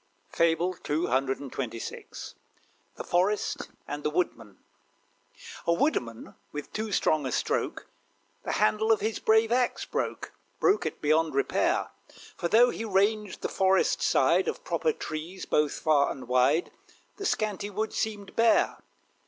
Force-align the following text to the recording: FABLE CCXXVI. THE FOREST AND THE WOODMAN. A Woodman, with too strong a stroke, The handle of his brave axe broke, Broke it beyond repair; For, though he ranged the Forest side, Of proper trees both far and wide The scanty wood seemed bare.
FABLE 0.29 0.73
CCXXVI. 0.83 2.33
THE 2.95 3.03
FOREST 3.03 3.67
AND 3.87 4.03
THE 4.03 4.09
WOODMAN. 4.09 4.57
A 5.67 5.73
Woodman, 5.73 6.33
with 6.51 6.73
too 6.73 6.91
strong 6.91 7.27
a 7.27 7.31
stroke, 7.31 7.85
The 8.41 8.53
handle 8.53 8.91
of 8.91 9.01
his 9.01 9.19
brave 9.19 9.51
axe 9.51 9.85
broke, 9.85 10.33
Broke 10.59 10.87
it 10.87 11.03
beyond 11.03 11.35
repair; 11.35 11.91
For, 12.35 12.47
though 12.47 12.71
he 12.71 12.83
ranged 12.83 13.41
the 13.43 13.47
Forest 13.47 14.01
side, 14.01 14.47
Of 14.47 14.63
proper 14.63 14.91
trees 14.91 15.45
both 15.45 15.73
far 15.73 16.09
and 16.09 16.27
wide 16.27 16.71
The 17.17 17.25
scanty 17.27 17.69
wood 17.69 17.93
seemed 17.93 18.35
bare. 18.35 18.77